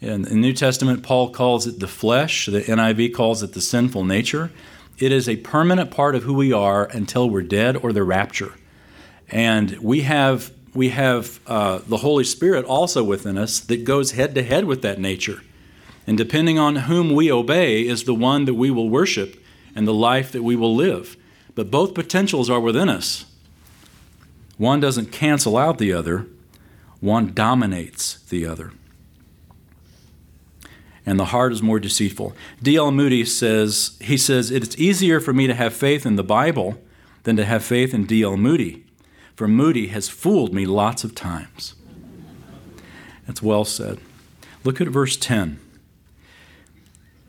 [0.00, 4.04] In the New Testament, Paul calls it the flesh, the NIV calls it the sinful
[4.04, 4.52] nature.
[5.00, 8.54] It is a permanent part of who we are until we're dead or the rapture.
[9.28, 14.36] And we have, we have uh, the Holy Spirit also within us that goes head
[14.36, 15.42] to head with that nature.
[16.06, 19.42] And depending on whom we obey, is the one that we will worship
[19.74, 21.16] and the life that we will live.
[21.56, 23.24] But both potentials are within us.
[24.60, 26.26] One doesn't cancel out the other,
[27.00, 28.72] one dominates the other.
[31.06, 32.34] And the heart is more deceitful.
[32.62, 32.90] D.L.
[32.90, 36.78] Moody says, he says, it's easier for me to have faith in the Bible
[37.22, 38.36] than to have faith in D.L.
[38.36, 38.84] Moody,
[39.34, 41.74] for Moody has fooled me lots of times.
[43.26, 43.98] That's well said.
[44.62, 45.58] Look at verse 10.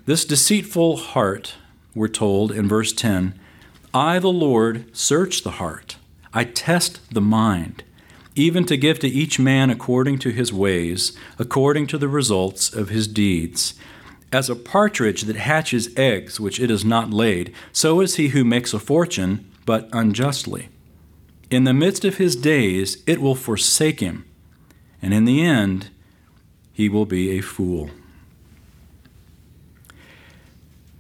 [0.05, 1.55] This deceitful heart
[1.95, 3.39] we're told in verse 10
[3.93, 5.95] I, the Lord, search the heart,
[6.33, 7.83] I test the mind,
[8.35, 12.89] even to give to each man according to his ways, according to the results of
[12.89, 13.73] his deeds.
[14.31, 18.45] As a partridge that hatches eggs which it has not laid, so is he who
[18.45, 20.69] makes a fortune, but unjustly.
[21.49, 24.23] In the midst of his days, it will forsake him,
[25.01, 25.89] and in the end,
[26.71, 27.89] he will be a fool.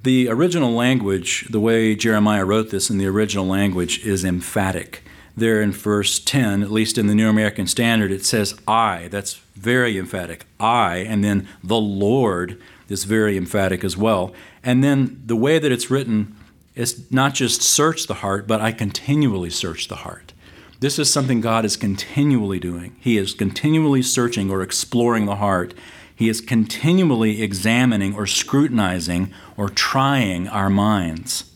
[0.03, 5.03] The original language, the way Jeremiah wrote this in the original language, is emphatic.
[5.35, 9.07] There in verse 10, at least in the New American Standard, it says I.
[9.09, 10.45] That's very emphatic.
[10.59, 14.33] I, and then the Lord is very emphatic as well.
[14.63, 16.35] And then the way that it's written
[16.75, 20.33] is not just search the heart, but I continually search the heart.
[20.79, 22.95] This is something God is continually doing.
[22.99, 25.73] He is continually searching or exploring the heart.
[26.15, 31.51] He is continually examining or scrutinizing or trying our minds.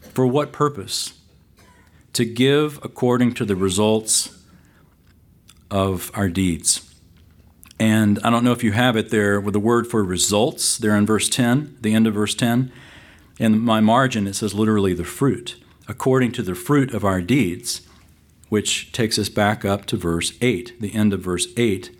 [0.00, 1.15] For what purpose?
[2.16, 4.42] To give according to the results
[5.70, 6.94] of our deeds.
[7.78, 10.96] And I don't know if you have it there with the word for results there
[10.96, 12.72] in verse 10, the end of verse 10.
[13.38, 17.82] In my margin, it says literally the fruit, according to the fruit of our deeds,
[18.48, 20.80] which takes us back up to verse 8.
[20.80, 21.94] The end of verse 8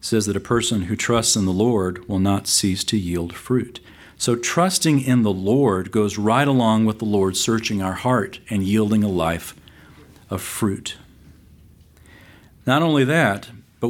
[0.00, 3.78] says that a person who trusts in the Lord will not cease to yield fruit.
[4.22, 8.62] So, trusting in the Lord goes right along with the Lord searching our heart and
[8.62, 9.56] yielding a life
[10.30, 10.96] of fruit.
[12.64, 13.48] Not only that,
[13.80, 13.88] but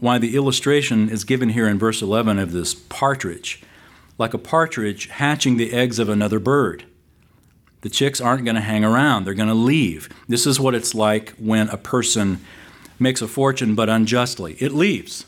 [0.00, 3.62] why the illustration is given here in verse 11 of this partridge,
[4.16, 6.86] like a partridge hatching the eggs of another bird.
[7.82, 10.08] The chicks aren't going to hang around, they're going to leave.
[10.26, 12.40] This is what it's like when a person
[12.98, 14.56] makes a fortune but unjustly.
[14.58, 15.26] It leaves.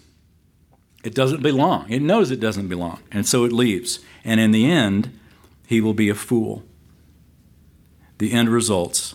[1.04, 1.90] It doesn't belong.
[1.90, 4.00] It knows it doesn't belong, and so it leaves.
[4.24, 5.18] And in the end,
[5.66, 6.64] he will be a fool.
[8.18, 9.14] The end results,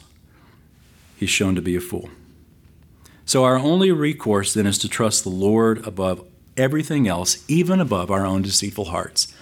[1.18, 2.10] he's shown to be a fool.
[3.26, 8.12] So our only recourse then is to trust the Lord above everything else, even above
[8.12, 9.34] our own deceitful hearts.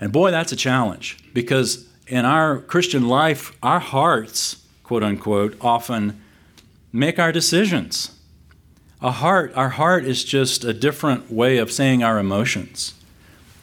[0.00, 6.20] And boy, that's a challenge because in our Christian life, our hearts, quote unquote, often
[6.92, 8.10] make our decisions.
[9.02, 12.94] A heart, our heart is just a different way of saying our emotions.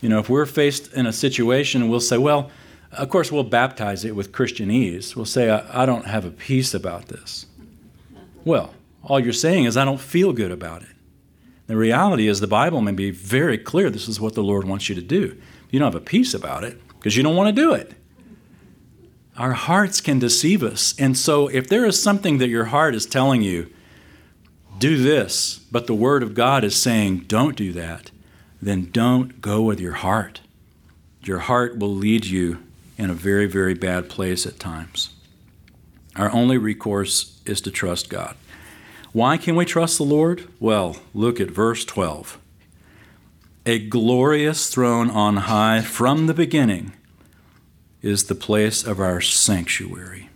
[0.01, 2.49] You know, if we're faced in a situation, we'll say, well,
[2.91, 5.15] of course, we'll baptize it with Christianese.
[5.15, 7.45] We'll say, I, I don't have a peace about this.
[8.45, 8.73] Well,
[9.03, 10.89] all you're saying is, I don't feel good about it.
[11.67, 14.89] The reality is, the Bible may be very clear this is what the Lord wants
[14.89, 15.39] you to do.
[15.69, 17.93] You don't have a peace about it because you don't want to do it.
[19.37, 20.95] Our hearts can deceive us.
[20.97, 23.69] And so, if there is something that your heart is telling you,
[24.79, 28.11] do this, but the Word of God is saying, don't do that,
[28.61, 30.41] then don't go with your heart.
[31.21, 32.63] Your heart will lead you
[32.97, 35.13] in a very, very bad place at times.
[36.15, 38.35] Our only recourse is to trust God.
[39.13, 40.47] Why can we trust the Lord?
[40.59, 42.39] Well, look at verse 12.
[43.65, 46.93] A glorious throne on high from the beginning
[48.01, 50.26] is the place of our sanctuary.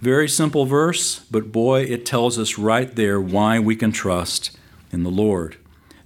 [0.00, 4.56] Very simple verse, but boy, it tells us right there why we can trust
[4.92, 5.56] in the Lord.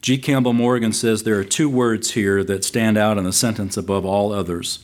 [0.00, 0.18] G.
[0.18, 4.04] Campbell Morgan says there are two words here that stand out in the sentence above
[4.04, 4.80] all others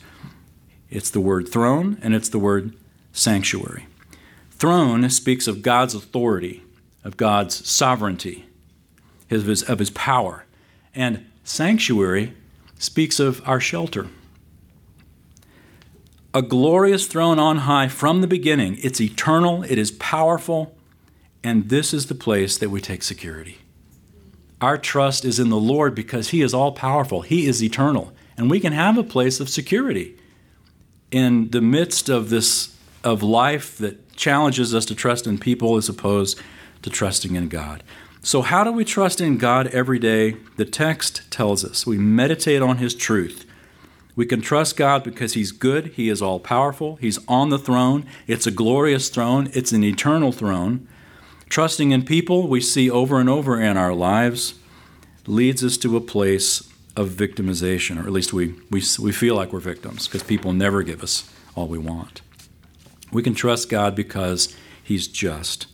[0.89, 2.75] it's the word throne and it's the word
[3.11, 3.87] sanctuary.
[4.51, 6.63] Throne speaks of God's authority,
[7.03, 8.47] of God's sovereignty,
[9.29, 10.45] of his, of his power.
[10.95, 12.33] And sanctuary
[12.77, 14.07] speaks of our shelter.
[16.33, 18.77] A glorious throne on high from the beginning.
[18.83, 20.75] It's eternal, it is powerful,
[21.43, 23.57] and this is the place that we take security.
[24.61, 28.49] Our trust is in the Lord because He is all powerful, He is eternal, and
[28.49, 30.15] we can have a place of security
[31.09, 35.89] in the midst of this of life that challenges us to trust in people as
[35.89, 36.39] opposed
[36.81, 37.81] to trusting in God.
[38.21, 40.35] So, how do we trust in God every day?
[40.57, 43.45] The text tells us we meditate on His truth.
[44.19, 48.05] We can trust God because He's good, He is all powerful, He's on the throne.
[48.27, 50.89] It's a glorious throne, it's an eternal throne.
[51.47, 54.55] Trusting in people, we see over and over in our lives,
[55.25, 59.53] leads us to a place of victimization, or at least we, we, we feel like
[59.53, 62.19] we're victims because people never give us all we want.
[63.13, 64.53] We can trust God because
[64.83, 65.67] He's just.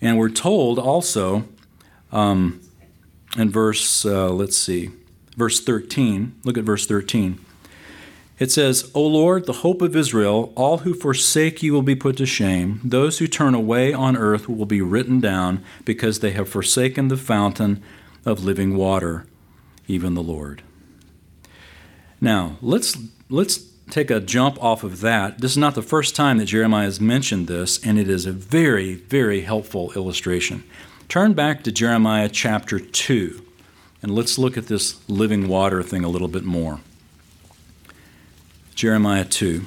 [0.00, 1.44] And we're told also
[2.10, 2.58] um,
[3.36, 4.92] in verse, uh, let's see,
[5.36, 6.36] verse 13.
[6.42, 7.40] Look at verse 13.
[8.38, 12.18] It says, O Lord, the hope of Israel, all who forsake you will be put
[12.18, 12.80] to shame.
[12.84, 17.16] Those who turn away on earth will be written down because they have forsaken the
[17.16, 17.82] fountain
[18.26, 19.26] of living water,
[19.88, 20.62] even the Lord.
[22.20, 22.98] Now, let's,
[23.30, 23.58] let's
[23.90, 25.38] take a jump off of that.
[25.38, 28.32] This is not the first time that Jeremiah has mentioned this, and it is a
[28.32, 30.62] very, very helpful illustration.
[31.08, 33.42] Turn back to Jeremiah chapter 2,
[34.02, 36.80] and let's look at this living water thing a little bit more.
[38.76, 39.64] Jeremiah 2.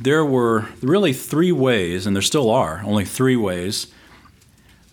[0.00, 3.88] There were really three ways, and there still are only three ways,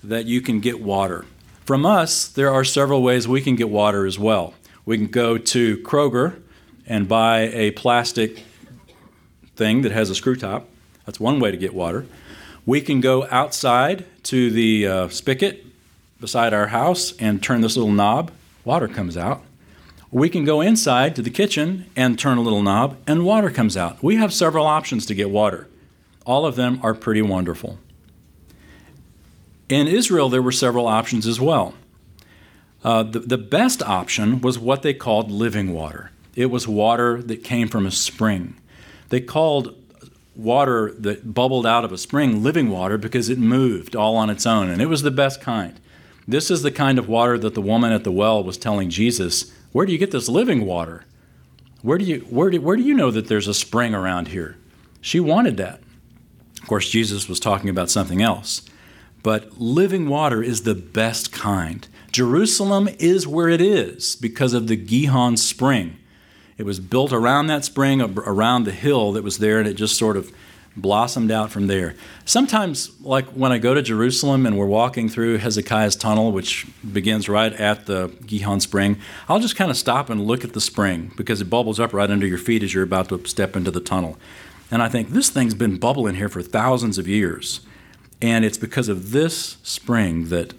[0.04, 1.26] that you can get water.
[1.64, 4.54] From us, there are several ways we can get water as well.
[4.86, 6.42] We can go to Kroger
[6.86, 8.44] and buy a plastic
[9.56, 10.68] thing that has a screw top.
[11.06, 12.06] That's one way to get water.
[12.66, 15.66] We can go outside to the uh, spigot
[16.20, 18.30] beside our house and turn this little knob.
[18.66, 19.44] Water comes out.
[20.12, 23.78] We can go inside to the kitchen and turn a little knob, and water comes
[23.78, 24.04] out.
[24.04, 25.70] We have several options to get water.
[26.26, 27.80] All of them are pretty wonderful.
[29.70, 31.76] In Israel, there were several options as well.
[32.84, 36.12] Uh, the, the best option was what they called living water.
[36.36, 38.56] It was water that came from a spring.
[39.10, 39.76] They called
[40.36, 44.46] water that bubbled out of a spring living water because it moved all on its
[44.46, 45.80] own, and it was the best kind.
[46.28, 49.54] This is the kind of water that the woman at the well was telling Jesus,
[49.72, 51.06] Where do you get this living water?
[51.82, 54.58] Where do you, where do, where do you know that there's a spring around here?
[55.00, 55.82] She wanted that.
[56.62, 58.62] Of course, Jesus was talking about something else.
[59.24, 61.88] But living water is the best kind.
[62.12, 65.98] Jerusalem is where it is because of the Gihon spring.
[66.58, 69.98] It was built around that spring, around the hill that was there, and it just
[69.98, 70.32] sort of
[70.76, 71.96] blossomed out from there.
[72.26, 77.28] Sometimes, like when I go to Jerusalem and we're walking through Hezekiah's tunnel, which begins
[77.28, 78.98] right at the Gihon spring,
[79.28, 82.10] I'll just kind of stop and look at the spring because it bubbles up right
[82.10, 84.18] under your feet as you're about to step into the tunnel.
[84.70, 87.62] And I think this thing's been bubbling here for thousands of years.
[88.22, 90.54] And it's because of this spring that,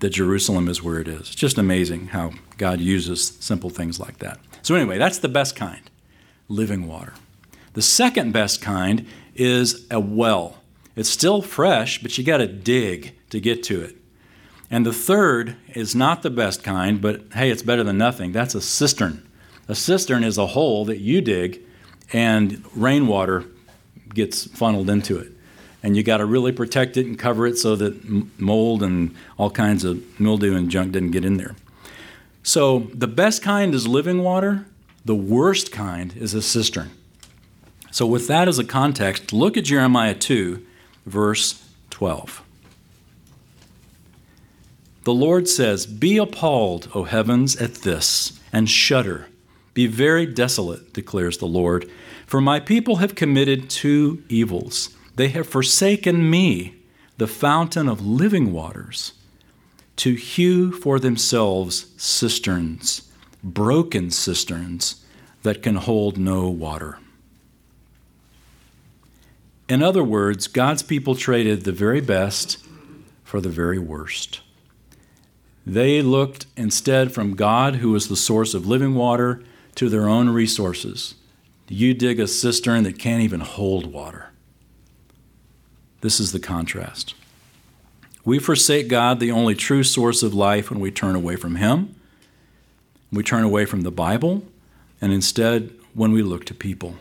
[0.00, 1.20] that Jerusalem is where it is.
[1.20, 4.38] It's just amazing how God uses simple things like that.
[4.62, 5.80] So, anyway, that's the best kind
[6.48, 7.14] living water.
[7.74, 10.58] The second best kind is a well.
[10.96, 13.96] It's still fresh, but you got to dig to get to it.
[14.70, 18.32] And the third is not the best kind, but hey, it's better than nothing.
[18.32, 19.28] That's a cistern.
[19.68, 21.60] A cistern is a hole that you dig
[22.12, 23.44] and rainwater
[24.12, 25.34] gets funneled into it
[25.84, 29.50] and you got to really protect it and cover it so that mold and all
[29.50, 31.54] kinds of mildew and junk didn't get in there.
[32.42, 34.64] So the best kind is living water,
[35.04, 36.90] the worst kind is a cistern.
[37.94, 40.66] So, with that as a context, look at Jeremiah 2,
[41.06, 42.42] verse 12.
[45.04, 49.28] The Lord says, Be appalled, O heavens, at this, and shudder.
[49.74, 51.88] Be very desolate, declares the Lord,
[52.26, 54.88] for my people have committed two evils.
[55.14, 56.74] They have forsaken me,
[57.18, 59.12] the fountain of living waters,
[59.98, 63.08] to hew for themselves cisterns,
[63.44, 65.04] broken cisterns
[65.44, 66.98] that can hold no water.
[69.68, 72.58] In other words, God's people traded the very best
[73.22, 74.40] for the very worst.
[75.66, 79.42] They looked instead from God, who is the source of living water,
[79.76, 81.14] to their own resources.
[81.68, 84.30] You dig a cistern that can't even hold water.
[86.02, 87.14] This is the contrast.
[88.26, 91.94] We forsake God, the only true source of life, when we turn away from Him.
[93.10, 94.44] We turn away from the Bible,
[95.00, 96.96] and instead, when we look to people,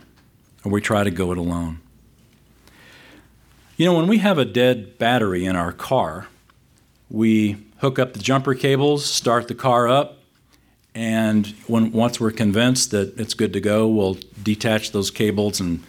[0.64, 1.82] or we try to go it alone.
[3.76, 6.28] You know, when we have a dead battery in our car,
[7.10, 10.20] we hook up the jumper cables, start the car up,
[10.94, 15.84] and when, once we're convinced that it's good to go, we'll detach those cables and,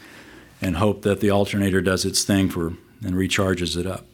[0.62, 2.68] and hope that the alternator does its thing for
[3.04, 4.06] and recharges it up.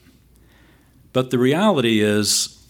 [1.12, 2.60] But the reality is,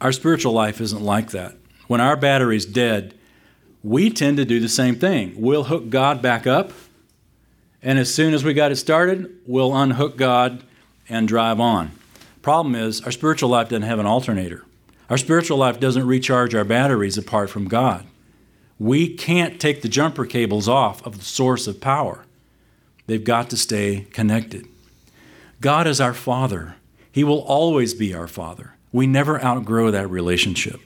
[0.00, 1.54] our spiritual life isn't like that.
[1.86, 3.14] When our battery's dead,
[3.84, 5.34] we tend to do the same thing.
[5.36, 6.72] We'll hook God back up,
[7.82, 10.62] and as soon as we got it started, we'll unhook God
[11.08, 11.92] and drive on.
[12.42, 14.64] Problem is, our spiritual life doesn't have an alternator.
[15.08, 18.06] Our spiritual life doesn't recharge our batteries apart from God.
[18.78, 22.24] We can't take the jumper cables off of the source of power.
[23.06, 24.66] They've got to stay connected.
[25.60, 26.76] God is our Father.
[27.12, 28.74] He will always be our Father.
[28.92, 30.80] We never outgrow that relationship.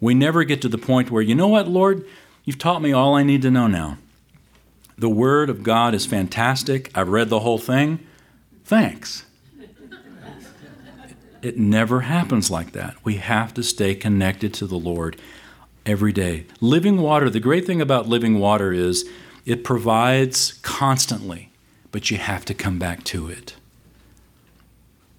[0.00, 2.06] We never get to the point where, you know what, Lord,
[2.44, 3.98] you've taught me all I need to know now.
[5.00, 6.90] The Word of God is fantastic.
[6.94, 8.06] I've read the whole thing.
[8.64, 9.24] Thanks.
[11.42, 12.96] It never happens like that.
[13.02, 15.18] We have to stay connected to the Lord
[15.84, 16.46] every day.
[16.60, 19.08] Living water, the great thing about living water is
[19.44, 21.50] it provides constantly,
[21.90, 23.56] but you have to come back to it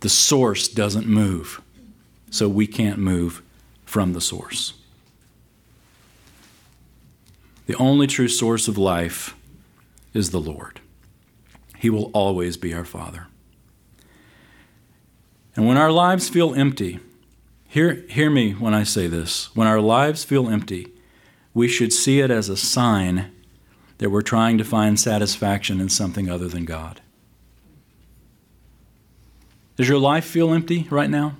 [0.01, 1.61] the source doesn't move,
[2.29, 3.41] so we can't move
[3.85, 4.73] from the source.
[7.67, 9.35] The only true source of life
[10.13, 10.81] is the Lord.
[11.77, 13.27] He will always be our Father.
[15.55, 16.99] And when our lives feel empty,
[17.67, 19.53] hear, hear me when I say this.
[19.55, 20.87] When our lives feel empty,
[21.53, 23.31] we should see it as a sign
[23.97, 27.01] that we're trying to find satisfaction in something other than God.
[29.75, 31.35] Does your life feel empty right now?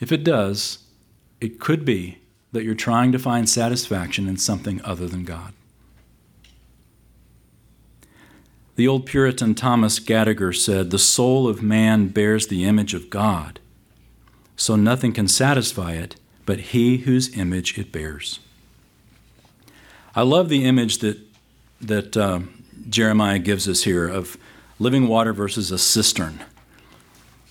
[0.00, 0.78] If it does,
[1.40, 2.18] it could be
[2.52, 5.54] that you're trying to find satisfaction in something other than God.
[8.80, 13.60] The old Puritan Thomas Gataker said, The soul of man bears the image of God,
[14.56, 16.16] so nothing can satisfy it
[16.46, 18.40] but he whose image it bears.
[20.14, 21.18] I love the image that,
[21.82, 22.40] that uh,
[22.88, 24.38] Jeremiah gives us here of
[24.78, 26.42] living water versus a cistern.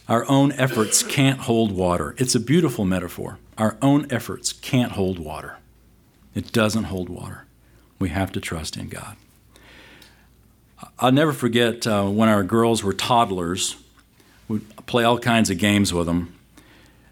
[0.07, 2.15] Our own efforts can't hold water.
[2.17, 3.37] It's a beautiful metaphor.
[3.55, 5.59] Our own efforts can't hold water.
[6.33, 7.45] It doesn't hold water.
[7.99, 9.15] We have to trust in God.
[10.97, 13.75] I'll never forget uh, when our girls were toddlers,
[14.47, 16.33] we'd play all kinds of games with them.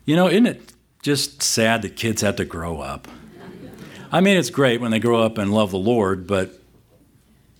[0.05, 3.07] You know, isn't it just sad that kids have to grow up?
[4.11, 6.61] I mean, it's great when they grow up and love the Lord, but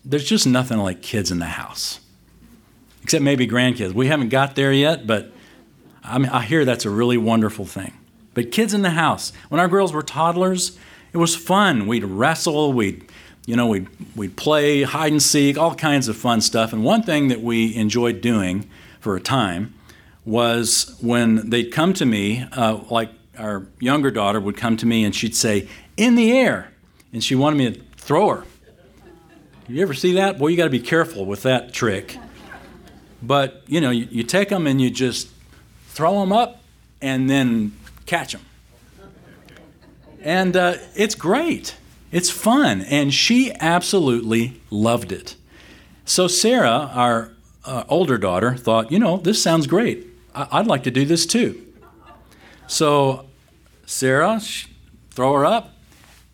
[0.05, 1.99] there's just nothing like kids in the house
[3.07, 3.93] except maybe grandkids.
[3.93, 5.31] We haven't got there yet, but
[6.03, 7.93] I, mean, I hear that's a really wonderful thing.
[8.33, 10.77] But kids in the house, when our girls were toddlers,
[11.13, 11.87] it was fun.
[11.87, 13.06] We'd wrestle, we'd,
[13.47, 16.73] you know, we'd, we'd play hide and seek, all kinds of fun stuff.
[16.73, 18.69] And one thing that we enjoyed doing
[18.99, 19.73] for a time
[20.25, 25.05] was when they'd come to me, uh, like our younger daughter would come to me
[25.05, 26.73] and she'd say, in the air.
[27.13, 28.43] And she wanted me to throw her.
[29.69, 30.37] You ever see that?
[30.37, 32.17] Boy, you got to be careful with that trick.
[33.23, 35.29] But, you know, you, you take them and you just
[35.87, 36.61] throw them up
[37.01, 37.71] and then
[38.05, 38.41] catch them.
[40.21, 41.77] And uh, it's great.
[42.11, 42.81] It's fun.
[42.81, 45.35] And she absolutely loved it.
[46.05, 47.33] So Sarah, our
[47.65, 50.07] uh, older daughter, thought, you know, this sounds great.
[50.33, 51.63] I- would like to do this too.
[52.67, 53.25] So
[53.85, 54.39] Sarah,
[55.11, 55.73] throw her up.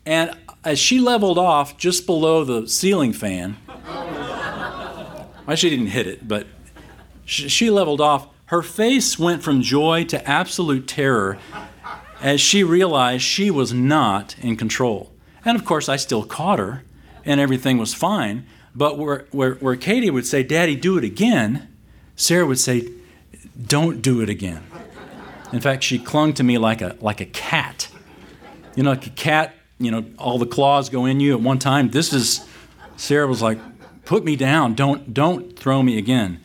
[0.06, 3.56] And as she leveled off just below the ceiling fan,
[5.46, 6.46] well, she didn't hit it, but
[7.24, 8.28] she leveled off.
[8.46, 11.38] Her face went from joy to absolute terror
[12.20, 15.13] as she realized she was not in control.
[15.44, 16.82] And of course, I still caught her,
[17.24, 18.46] and everything was fine.
[18.74, 21.68] But where, where, where Katie would say, Daddy, do it again,
[22.16, 22.88] Sarah would say,
[23.66, 24.62] Don't do it again.
[25.52, 27.88] In fact, she clung to me like a, like a cat.
[28.74, 31.58] You know, like a cat, you know, all the claws go in you at one
[31.58, 31.90] time.
[31.90, 32.44] This is,
[32.96, 33.58] Sarah was like,
[34.04, 34.74] Put me down.
[34.74, 36.40] Don't, don't throw me again.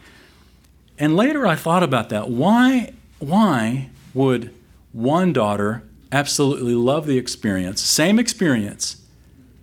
[0.98, 2.30] And later I thought about that.
[2.30, 4.54] Why, why would
[4.92, 9.02] one daughter absolutely love the experience, same experience,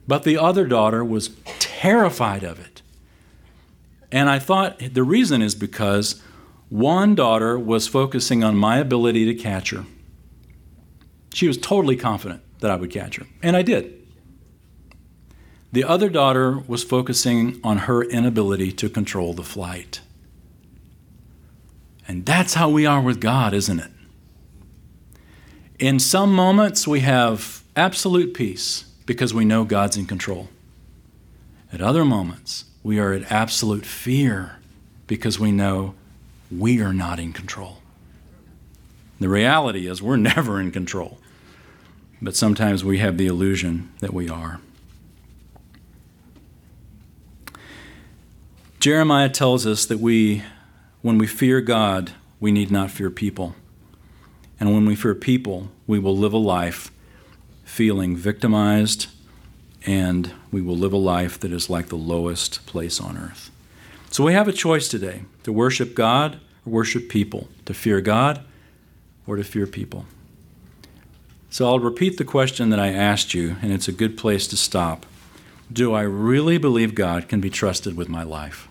[0.06, 2.82] but the other daughter was terrified of it?
[4.12, 6.22] And I thought the reason is because
[6.68, 9.84] one daughter was focusing on my ability to catch her.
[11.32, 13.92] She was totally confident that I would catch her, and I did.
[15.72, 20.00] The other daughter was focusing on her inability to control the flight.
[22.08, 23.90] And that's how we are with God, isn't it?
[25.78, 30.48] In some moments, we have absolute peace because we know God's in control.
[31.70, 34.56] At other moments, we are at absolute fear
[35.06, 35.94] because we know
[36.50, 37.78] we are not in control.
[39.20, 41.18] The reality is, we're never in control,
[42.22, 44.60] but sometimes we have the illusion that we are.
[48.80, 50.42] Jeremiah tells us that we
[51.02, 53.54] when we fear God, we need not fear people.
[54.58, 56.90] And when we fear people, we will live a life
[57.64, 59.08] feeling victimized,
[59.84, 63.50] and we will live a life that is like the lowest place on earth.
[64.10, 68.44] So we have a choice today to worship God or worship people, to fear God
[69.26, 70.06] or to fear people.
[71.50, 74.56] So I'll repeat the question that I asked you, and it's a good place to
[74.56, 75.06] stop.
[75.72, 78.68] Do I really believe God can be trusted with my life?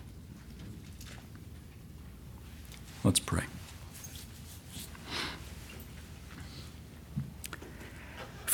[3.04, 3.44] Let's pray.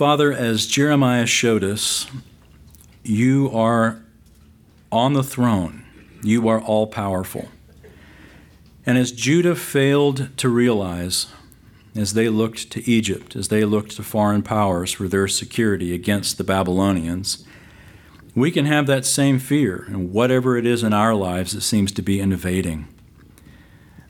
[0.03, 2.09] Father, as Jeremiah showed us,
[3.05, 4.03] you are
[4.91, 5.85] on the throne.
[6.25, 7.47] You are all powerful.
[8.85, 11.29] And as Judah failed to realize,
[11.95, 16.37] as they looked to Egypt, as they looked to foreign powers for their security against
[16.37, 17.45] the Babylonians,
[18.35, 21.93] we can have that same fear in whatever it is in our lives that seems
[21.93, 22.89] to be invading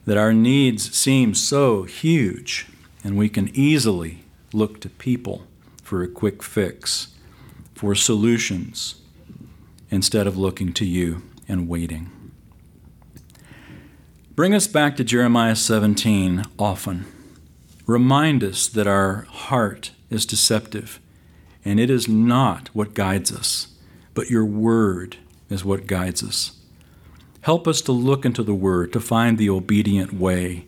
[0.05, 2.65] that our needs seem so huge,
[3.03, 4.23] and we can easily
[4.53, 5.45] look to people
[5.83, 7.09] for a quick fix,
[7.75, 8.95] for solutions
[9.91, 12.09] instead of looking to you and waiting.
[14.33, 17.05] Bring us back to Jeremiah 17 often.
[17.85, 20.99] Remind us that our heart is deceptive,
[21.63, 23.67] and it is not what guides us,
[24.13, 25.17] but your word
[25.49, 26.57] is what guides us.
[27.41, 30.65] Help us to look into the word, to find the obedient way,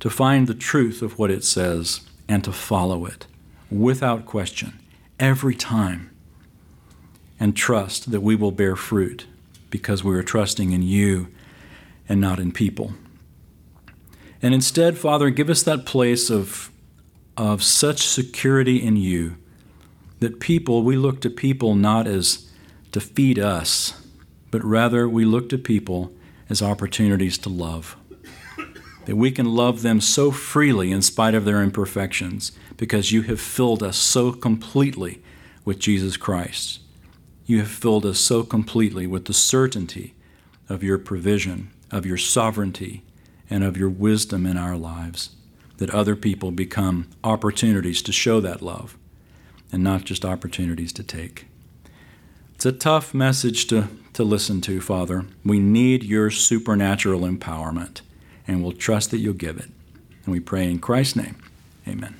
[0.00, 3.26] to find the truth of what it says, and to follow it
[3.72, 4.78] without question
[5.18, 6.10] every time,
[7.38, 9.26] and trust that we will bear fruit
[9.70, 11.28] because we are trusting in you
[12.08, 12.92] and not in people.
[14.40, 16.70] And instead, Father, give us that place of,
[17.36, 19.36] of such security in you
[20.20, 22.48] that people, we look to people not as
[22.92, 24.00] to feed us,
[24.50, 26.12] but rather we look to people
[26.48, 27.96] as opportunities to love.
[29.04, 33.40] That we can love them so freely in spite of their imperfections because you have
[33.40, 35.22] filled us so completely
[35.64, 36.80] with Jesus Christ.
[37.44, 40.14] You have filled us so completely with the certainty
[40.68, 43.02] of your provision, of your sovereignty,
[43.50, 45.30] and of your wisdom in our lives,
[45.76, 48.96] that other people become opportunities to show that love
[49.72, 51.46] and not just opportunities to take.
[52.54, 55.26] It's a tough message to, to listen to, Father.
[55.44, 58.02] We need your supernatural empowerment,
[58.46, 59.70] and we'll trust that you'll give it.
[60.24, 61.36] And we pray in Christ's name.
[61.86, 62.14] Amen.